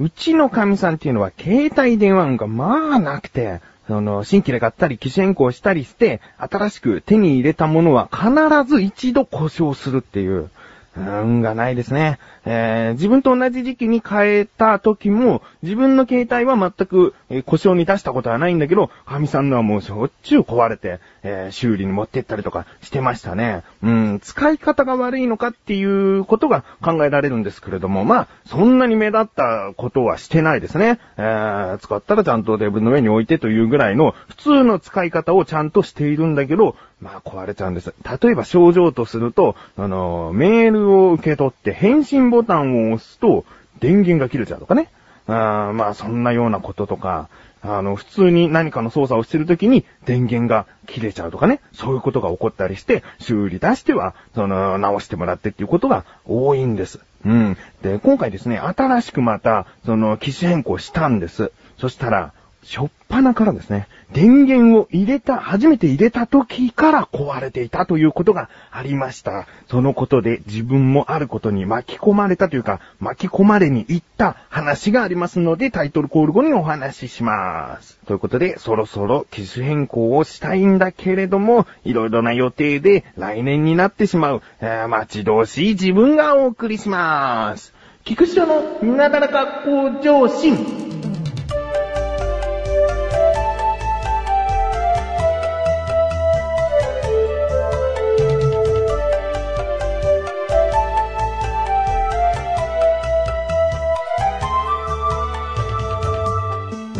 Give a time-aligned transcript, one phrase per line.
[0.00, 8.30] うちの神さんっていうのは携帯電話がまあなくて、その、新規で買ったり、機種変更したりして、新しく手に入れたものは必
[8.66, 10.50] ず一度故障するっていう。
[10.96, 12.18] 運がないですね。
[12.44, 23.62] えー、自分と同じ時期に変えた時も、自分の携帯は全く、え、故障に出したことはないんだけど、神さんのはもうしょっちゅう壊れて、えー、修理に持ってったりとかしてましたね。
[23.82, 30.98] うん、使い方が悪いのかっていうことが考えられるんですけれども、まあ、そんなに目立ったことはしてないですね。
[31.16, 37.94] えー、使ったらちゃんとテーブルの上に置いてというぐらいの普通の使い方をちゃんとしているんだけど、まあ壊れちゃうんです。
[38.22, 43.46] 例えば症状とすると、あの、メールを受け取って返信ボタンを押すと
[43.80, 44.90] 電源が切れちゃうとかね。
[45.26, 47.28] あまあそんなようなこととか、
[47.62, 51.60] あの、普通に何かの操作をしてるときに電源が切れちゃうとかね。
[51.72, 57.00] そういうことが起こったりして、修理出しては、その、直してもらってっていうことが多いんです。
[57.24, 57.56] うん。
[57.82, 61.52] で、今回ですね、新しくまた、その、機種変更したんです。
[61.78, 69.46] そしたら、しょっぱなからですね、電源を入れた、初めて入れた時から壊れていたということがありました。
[69.68, 77.98] そのことで自分もあることに巻き込まれたというか、巻き込まれに行った話がありますので、タイトルコール後にお話しします。
[78.06, 87.72] ということで、そろそろ機種変更をしたいんだけれども、いろいろな予定で来年になってしまう、えー、待ち遠しい自分がお送りします。
[88.04, 90.89] 菊池のなだらか向上心。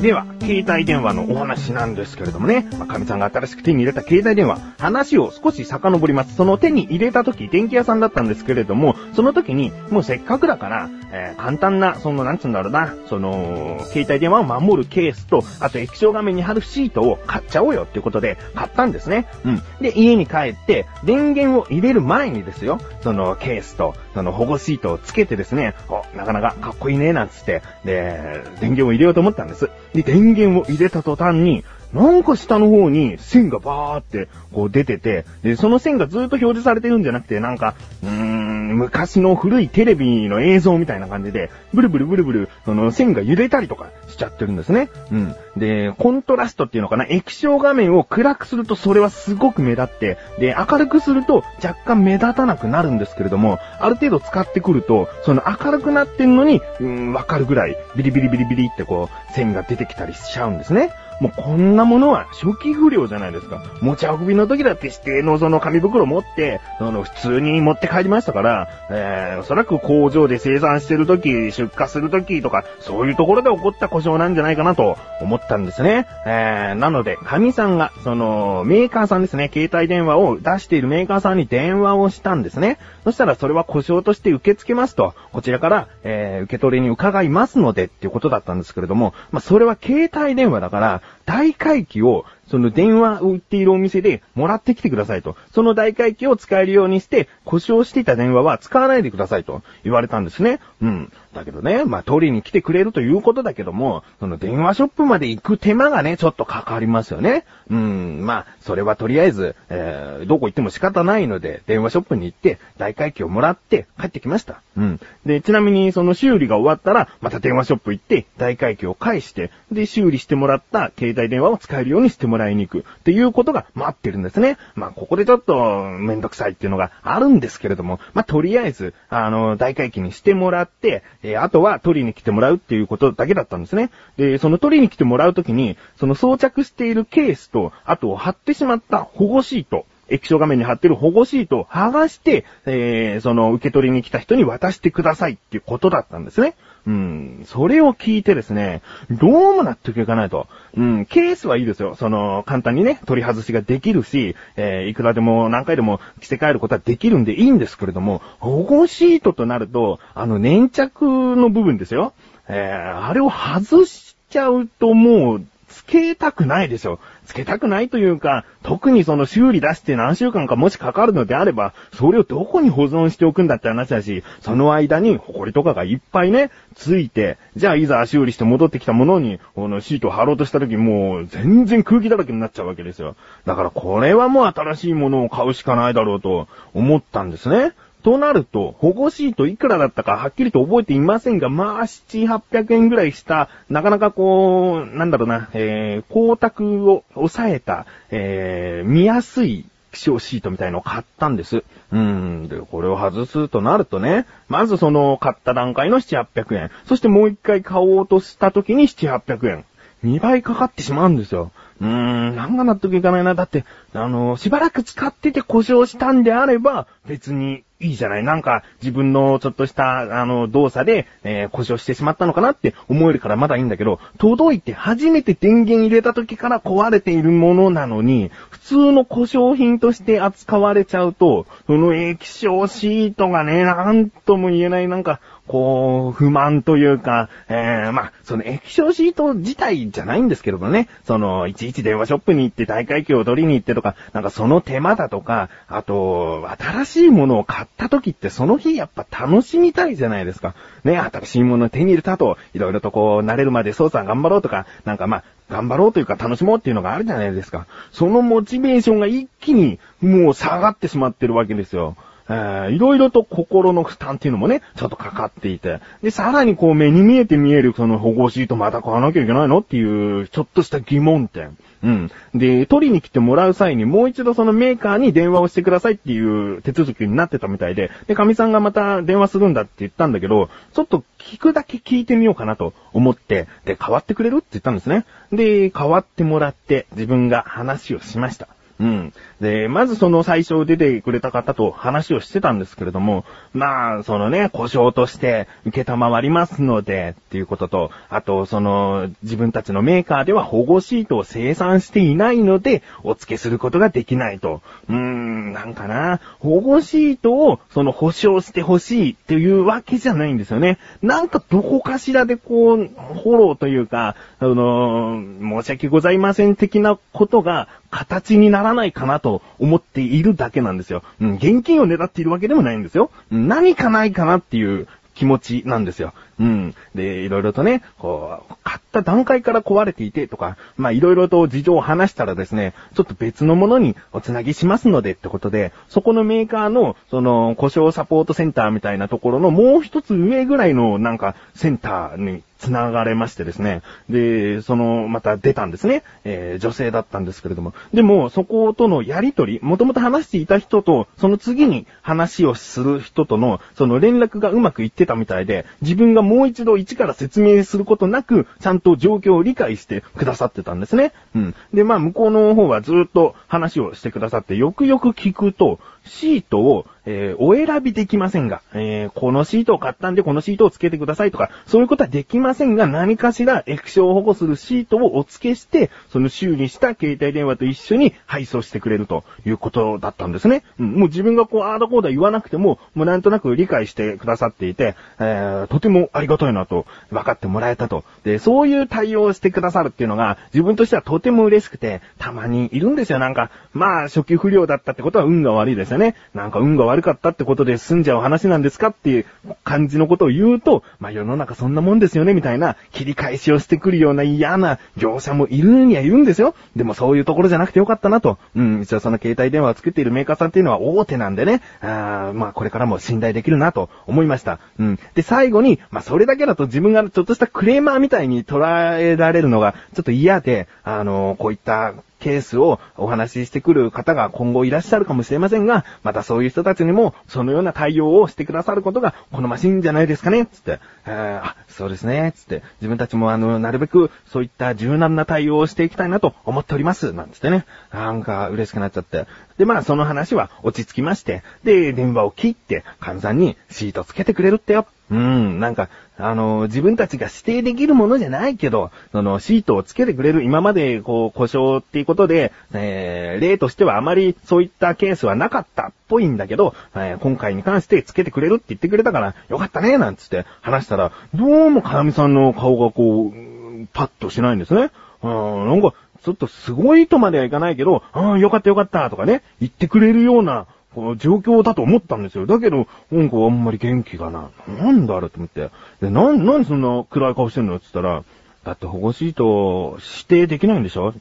[0.00, 6.34] では、携帯電話のお話なんですけれどもね、まあ、神さんが新しく手に入れた携帯電話、話を少し遡ります。
[6.34, 19.26] その手に入れた時、電気屋さんだったんですけれども、その時に、もうせっかくだから、えー、簡単な、その、なんつうんだろうな、その、携帯電話を守るケースと、あと液晶画面に貼るシートを買っちゃおうよっていうことで、買ったんですね。
[19.44, 19.62] うん。
[19.80, 29.70] で、家に帰って、電源を入れる前にですよ、そのケースと、その保護シートをつけてですね、お、なかなかかっこいいね、なんつって、で、電源を入れようと思ったんです。
[29.94, 44.88] で、電源を入れた途端に、なんか下の方に線がバーってこう出てて、で、その線がずっと表示されてるんじゃなくて、なんか、うーん、昔の古いテレビの映像みたいな感じで、ブルブルブルブル、その線が揺れたりとかしちゃってるんですね。
[45.10, 45.34] うん。
[45.56, 60.90] で、コントラストっていうのかな、液晶画面を暗くするとそれはすごく目立って、で、明るくすると若干目立たなくなるんですけれども、ある程度使ってくると、その明るくなってんのに、うーん、わかるぐらい、ビリビリビリビリってこう、線が出てきたりしちゃうんですね。
[61.20, 63.62] もうこんなものは初期不良じゃないですか。
[63.80, 76.06] 持ち運びの時だって指定のその紙袋持って、その普通に持って帰りましたから、えー、おそらく工場で生産してる時、出荷する時とか、そういうところで起こった故障なんじゃないかなと思ったんですね。
[76.26, 82.78] えー、なので、神さんが、その、メーカーさんですね、携帯電話を出しているメーカーさんに電話をしたんですね。
[83.04, 95.36] そしたらそれは故障として受け付けますと、こちらから、えー、受け取りに伺いますのでっていうことだったんですけれども、まあ、それは携帯電話だから、大回帰をその電話を売っているお店でもらってきてくださいと。
[95.52, 100.58] その大会機を使えるようにして、故障していた電話は使わないでくださいと言われたんですね。
[100.82, 101.12] うん。
[101.32, 107.44] だけどね、まあ、取りに来てくれるということだけども、その電話ショップまで行く手間がね、ちょっとかかりますよね。
[107.70, 114.60] うん、まあ、それはとりあえず、えー、どこ行っても仕方ないので、電話ショップに行って、大会機をもらって帰ってきました。
[114.76, 115.00] うん。
[115.24, 122.80] で、ちなみにその修理が終わったら、また電話ショップ行って、大会機を返して、で、修理してもらった携帯電話を使えるようにしてもらいに行く。
[122.80, 124.58] っていうことが待ってるんですね。
[124.74, 133.90] まあ、ここでちょっとめんどくさいっていうのがあるんですけれども、まあ、とりあえず、あの、大会機にしてもらって、えー、あとは取りに来てもらうっていうことだけだったんですね。
[134.16, 146.54] で、その取りに来てもらうときに、その装着しているケースと、あと貼ってしまった保護シート、液晶画面に貼ってる保護シートを剥がして、えー、その受け取りに来た人に渡してくださいっていうことだったんですね。
[146.86, 150.46] うん、それを聞いてですね、どうも納得いかないと。
[150.76, 151.94] うん、ケースはいいですよ。
[151.94, 161.04] その、簡単にね、取り外しができるし、えー、いくらでも何回でも着せ替えることはできるんでいいんですけれども、保護シートとなると、あの、粘着
[161.36, 162.14] の部分ですよ。
[162.48, 165.44] えー、あれを外しちゃうともう、
[165.90, 167.00] けたくないでしょ。
[167.26, 183.16] つけたくないというか、特にその修理出して何週間かもしかかるのであれば、それをどこに保存しておくんだって話だし、その間に埃とかがいっぱいね、ついて、じゃあいざ修理して戻ってきたものに、このシートを貼ろうとした時もう全然空気だらけになっちゃうわけですよ。
[183.44, 187.72] だからこれはもう新しいものを買うしかないだろうと思ったんですね。
[188.02, 201.64] となると、保護シートいくらだったかはっきりと覚えていませんが、まあ、7、800円ぐらいした、なかなかこう、なんだろうな、えー、光沢を抑えた、えー、見やすい気象シートみたいのを買ったんです。
[201.92, 202.48] うん。
[202.48, 206.70] で、これを外すとなるとね、まずその買った段階の7、800円。
[206.86, 209.64] そしてもう一回買おうとした時に7、800円。
[210.04, 211.50] 2倍かかってしまうんですよ。
[211.80, 213.34] うーん、なんか納得いかないな。
[213.34, 218.24] だって、あの、しばらく使ってて故障したんであれば、別にいいじゃない。
[218.24, 235.20] なんか、自分のちょっとした、あの、動作で、えー、故障してしまったのかなって思えるからまだいいんだけど、届いて初めて電源入れた時から壊れているものなのに、普通の故障品として扱われちゃうと、その液晶シートがね、なんとも言えない、なんか、
[235.50, 250.54] こう、不満というか、えー、まあ、その液晶シート自体じゃないんですけどもね、その、いちいち電話ショップに行って大会機を取りに行ってとか、なんかその手間だとか、あと、新しいものを買った時ってその日やっぱ楽しみたいじゃないですか。
[250.84, 257.66] ね、新しいものを手に入れたと、いろいろとこう、慣れるまで操作頑張ろうとか、なんかまあ、頑張ろうというか楽しもうっていうのがあるじゃないですか。
[257.90, 261.96] そのモチベーションが一気にもう下がってしまってるわけですよ。
[262.30, 265.80] えー、いろいろと心の負担っていうのもね、ちょっとかかっていて。
[266.00, 271.56] で、さらにこう目に見えて見えるその保護シートまた買わなきゃいけないのっていう、ちょっとした疑問点。
[271.82, 272.10] うん。
[272.34, 285.04] で、取りに来てもらう際にもう一度そのメーカーに電話をしてくださいっていう手続きになってたみたいで、で、神さんがまた電話するんだって言ったんだけど、ちょっと聞くだけ聞いてみようかなと思って、で、変わってくれるって言ったんですね。
[285.32, 288.48] で、変わってもらって自分が話をしました。
[288.78, 289.12] うん。
[289.40, 304.60] で、まずその最初出てくれた方と話をしてたんですけれども、まあ、そのね、故障として受けたまわりますので、っていうことと、あと、その、自分たちのメーカーでは保護シートを生産していないので、お付けすることができないと。
[304.88, 310.78] うーん、なんかな、保護シートを、その保証してほしいっていうわけじゃないんですよね。
[311.02, 321.02] なんかどこかしらでこう、フォローというか、あの、申し訳ございません的なことが形にならないかなとと思っているだけなんですよ。
[321.20, 323.10] うん、現金を狙っているわけでもないんですよ。
[323.30, 326.12] 何かないかなっていう気持ちなんですよ。
[326.40, 326.74] うん。
[326.94, 343.82] で、いろいろとね、こう、買った段階から壊れていてとか、まあいろいろと事情を話したらですね、ちょっと別のものにおつなぎしますのでってことで、そこのメーカーの、その、故障サポートセンターみたいなところのもう一つ上ぐらいのなんかセンターに繋がれましてですね。
[344.08, 346.02] で、その、また出たんですね。
[346.24, 347.74] えー、女性だったんですけれども。
[347.92, 361.12] でも、そことのやりとり、もともと話していた人と、その次に話をする人との、その連絡がうまくいってたみたいで、自分がもう一度一から説明することなく、ちゃんと状況を理解してくださってたんですね。
[361.34, 361.54] うん。
[361.72, 380.62] で、まあ、向こうの方はずっと話をしてくださって、よくよく聞くと、シートを、えー、お選びできませんが、えー、このシートを買ったんでこのシートを付けてくださいとか、そういうことはできませんが、何かしら液晶を保護するシートをお付けして、その修理した携帯電話と一緒に配送してくれるということだったんですね。
[380.78, 388.04] うん、もう自分がこう、アードコーダー言わなくても、もうなんとなく理解してくださっていて、えー、とてもありがたいなと、分かってもらえたと。
[388.24, 393.18] で、そういう対応をしてくださるっていうのが、自分としてはとても嬉しくて、たまにいるんですよ。
[393.18, 396.14] なんか、まあ、初期不良だったってことは運が悪いですよね。
[396.34, 399.26] なんか運が悪いかったってことで済んじゃう話なんですかっていう
[399.64, 406.54] 感じのことを言うと、まあ世の中そんなもんですよね、みたいな切り返しをしてくるような嫌な業者もいるにはいるんですよ。
[406.76, 408.38] でもそういうところじゃなくてよかったなと。
[408.54, 414.58] うん、一応その携帯電話を作っているメーカーさんっていうのは大手なんでね、あまあこれからも信頼できるなと思いました。
[414.78, 414.98] うん。
[415.14, 430.46] で、最後に、まあそれだけだと自分がちょっとしたクレーマーみたいに捉えられるのがちょっと嫌で、あのこういったケースをお話ししてくる方が今後いらっしゃるかもしれませんが、またそういう人たちにもそのような対応をしてくださることが好ましいんじゃないですかね。
[430.46, 430.78] つって、
[431.10, 437.64] あ、そうですね、つって、自分たちもあの、なるべくそういった柔軟な対応をしていきたいなと思っております、なんつってね。
[437.92, 439.26] なんか嬉しくなっちゃって。
[439.58, 444.86] で、まあその話は落ち着きまして、で、電話を切って、簡単にシートつけてくれるってよ。
[445.10, 460.99] うん、なんか、あの、自分たちが指定できるものじゃないけど、その、シートをつけてくれる、今まで、こう、故障っていうことで、えー、例としてはあまりそういったケースはなかったっぽいんだけど、えー、今回に関してつけてくれるって言ってくれたから、よかったね、なんつって話したら、
[461.34, 464.90] どうもかなみさんの顔がこう、パッとしないんですね。
[465.22, 472.46] うん、なんか、ちょっとすごいとまではいかないけど、ああ、よかったよかったとかね、言ってくれるような、この状況だと思ったんですよ。
[472.46, 474.50] だけど、なんかあんまり元気がな。
[474.66, 475.70] なんだあれと思って。
[476.00, 478.24] で、なん、なんでそんな暗い顔してんのって言ったら、
[478.64, 481.10] だって保護シート指定できないんでしょ？
[481.10, 481.14] ん？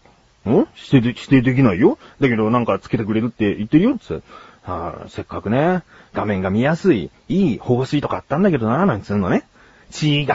[0.45, 1.98] 指定で、指定できないよ？
[2.19, 4.15] だけどなんかつけてくれるって言ってるよって
[4.63, 5.83] はあ、せっかくね、
[6.13, 9.43] 画面が見やすい、いい放水とかあったんだけどな、なんつうのね。
[9.89, 10.27] 違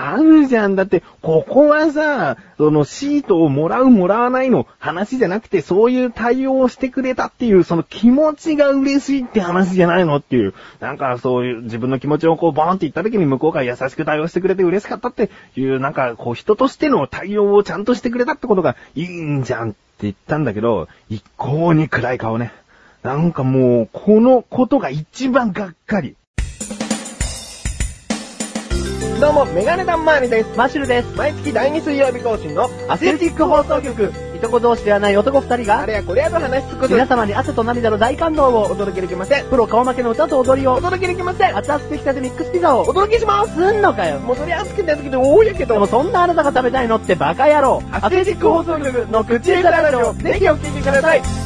[0.43, 0.75] うじゃん。
[0.75, 10.55] だって、ここはさ、そのシートをもらうもらわないの話じゃなくて、そういう対応をしてくれたっていう、その気持ちが嬉しいって話じゃないのっていう。
[10.81, 22.53] なんかそういう自分の気持ちをこうボーンって言った時に向こうが優しく対応してくれて嬉しかったっていう、なんかこう人としての対応をちゃんとしてくれたってことがいいんじゃんって言ったんだけど、一向に暗い顔ね。
[23.05, 26.17] なんかもう、このことが一番がっかり。
[29.25, 30.54] どうも、メガネタンマーニです。
[30.54, 31.16] マッシュルです。
[31.16, 34.12] 毎月第2水曜日更新のアスレチック放送局。
[34.37, 36.93] いとこ同士ではない男二人が、あれやこれやと話し尽くす。
[36.93, 39.47] 皆様に汗と涙の大感動をお届けできません。
[39.47, 41.57] プロ顔負けの歌と踊りをお届けできません。
[41.57, 43.54] 熱々出来たてミックスピザをお届けします。
[43.54, 44.19] すんのかよ。
[44.19, 45.73] もうそりゃ熱くて熱くて多いやけど。
[45.73, 47.83] でもそんなあなたが食べたいのってバカ野郎。
[47.93, 51.44] アスレチック放送局の口下手ラジオ、ぜひお聞きください。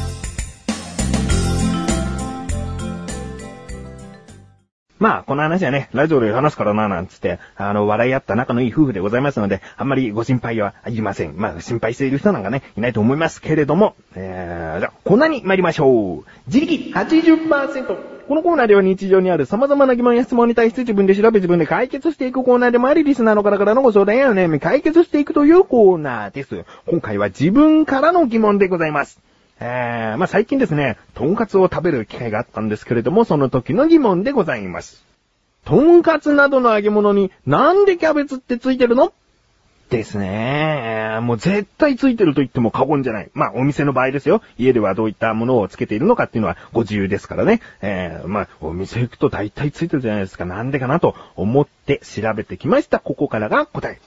[4.99, 11.37] まあ、この話はね、ラジオで話すからな、なんつって、あの、笑い合った仲のいい夫婦でございますので、あんまりご心配はいりません。
[11.37, 16.25] まあ、心配している人なんかね、いないと思いますけれども、えー、じゃあ、こんなに参りましょう。
[16.47, 18.19] 自力80%。
[18.27, 26.65] このコーナーでは日常にある様々な疑問や質問に対して自分で調べ自分で解決していくコーナーでもあり、リスナーの方からのご相談や悩み解決していくというコーナーです。
[26.85, 29.19] 今回は自分からの疑問でございます。
[29.59, 35.03] えー、まあ、最近ですね、とんかつを食べる機会があったんですけれども、その時の疑問でございます。
[35.65, 39.11] とんかつなどの揚げ物になんでキャベツってついてるの？
[39.89, 41.17] ですね。
[41.21, 43.31] もう絶対ついてると言っても過言じゃない。
[43.33, 44.41] まあ、お店の場合ですよ。
[44.57, 47.59] 家ではどういったものをつけているのかっていうのはご自由ですからね。
[47.81, 50.45] えー、まあ、お店行くと大体ついてるじゃないですか。
[50.45, 52.99] なんでかなと思って調べてきました。
[52.99, 53.99] ここからが答え。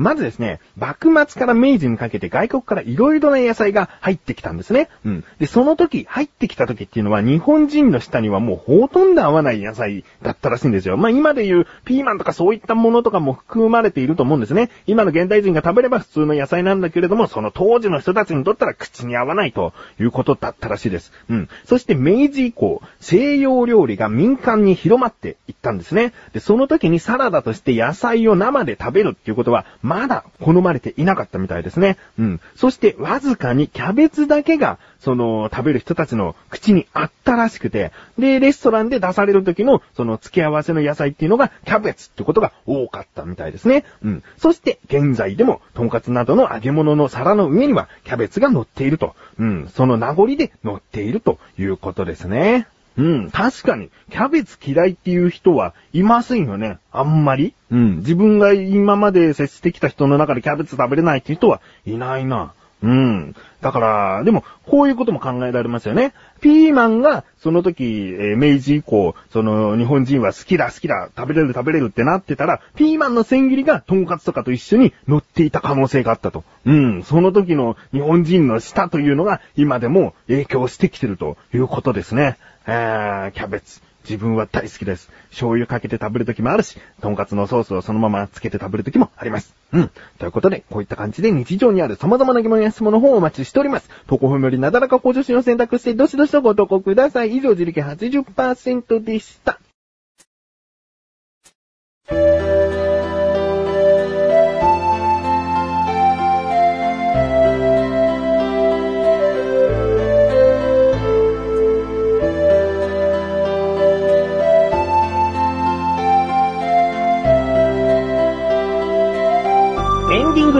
[0.00, 4.88] まずですね、幕末から明治にかけて外国から色々な野菜が入ってきたんですね。
[5.04, 5.24] うん。
[5.38, 10.96] で、その時、入ってきた時っていうのは日本人の舌にはもうほとんど合わない野菜だったらしいんですよ。
[10.96, 14.70] まあ今で言うピーマンとかそういったものとかも含まれていると思うんですね。
[14.86, 21.12] 今の現代人が食べれば普通の野菜なんだけれども、その当時の人たちにとったら口に合わないということだったらしいです。
[21.28, 21.48] うん。
[21.66, 26.14] そして明治以降、西洋料理が民間に広まっていったんですね。
[26.32, 31.96] で、その時にサラダとして野菜を生で食べるっていうことは、まだ好まれていなかったみたいですね。
[32.16, 32.40] うん。
[32.54, 43.84] そしてわずかにキャベツだけが、その、食べる人たちの口にあったらしくて、で、レストランで出される時の、その付け合わせの野菜っていうのが、キャベツってことが多かったみたいですね。
[44.04, 44.22] うん。
[44.38, 49.16] そして、現在でも、とんかつなどの揚げ物の皿の上には、キャベツが乗っていると。
[49.40, 49.68] うん。
[49.74, 52.68] その名残で乗っているということですね。
[52.96, 56.78] うん、確かに、キャベツ嫌いっていう人はいませんよね。
[56.92, 57.54] あんまり。
[57.70, 62.52] うん、自分が今まで接してきた人の中でキャベツ食べれないっていう人はいないな。
[62.82, 63.34] うん。
[63.60, 66.14] だから、でも、こういうことも考えられますよね。
[66.40, 76.42] ピーマンが、その時、えー、明治以降、その、日本人は好きだ好きだ、食べれる食べれるってなってたら、ピーマンの千切りが、とんかつとかと一緒に乗っていた可能性があったと。
[76.64, 77.02] うん。
[77.02, 82.38] その時の日本人の舌というのが、今でも影響してきてるということですね。
[82.66, 83.80] え、キャベツ。
[84.04, 85.10] 自分は大好きです。
[85.30, 89.54] 醤油かけて食べるときもあるし、とんかつのソースをそのままつけて食べるときもあります。
[89.72, 89.90] うん。
[90.18, 93.90] ということで、こういった感じで日常にある様々な疑問や質問の方をお待ちしております。
[94.06, 97.36] 投稿フォームよりなだらか向上心を選択して、どしどしとご投稿ください。
[97.36, 99.60] 以上、自力80%でした。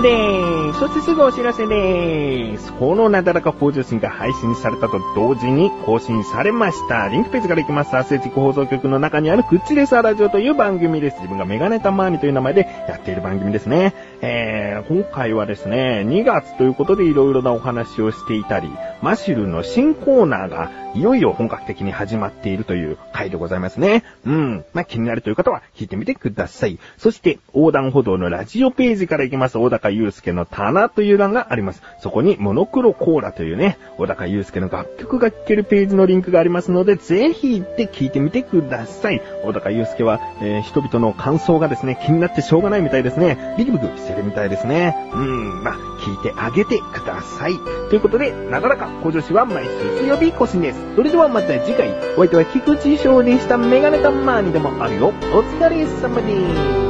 [0.01, 2.73] でーすそしてすぐお知らせでーす。
[2.73, 7.09] このなだらか向上心が配信されたと同時に更新されました。
[7.09, 7.95] リンクページから行きます。
[7.97, 11.17] アスレチック放送局の中にあるクッチレスアラジオという番組です。
[11.17, 13.95] 自分がメガネタマーニという名前でやっている番組ですね。
[14.23, 18.69] えー、今回はですね、2月ということで色々なお話をしていたり、
[19.01, 24.05] マシュルの新コーナーがいよいよ本格的に始まっているという回でございますね。
[24.27, 24.65] うん。
[24.75, 26.79] まあ、気になるという方は聞いてみてください。
[26.99, 31.83] そして、横断歩道のラジオページから行きます、小高祐介の棚という欄があります。
[32.01, 39.23] そこに、モノクロコーラというね、小高祐介の楽曲が聴けるページのリンクがありますので、ぜひ行って聞いてみてください。
[39.45, 43.55] 小高祐介は、えー、人々の感想がですね、気になってしょうがないみたいですね。
[43.57, 44.95] ビクビクしてるみたいですね。
[45.13, 45.63] うん。
[45.63, 47.59] まあ、聞いてあげてください。
[47.89, 50.79] ということで、なかなか向上心は毎週水曜日更新です。
[50.97, 55.09] それではまた次回、お相手は菊池翔でしたメガネタマーにでもあるよ。
[55.09, 55.11] お
[55.43, 56.90] 疲れ様です。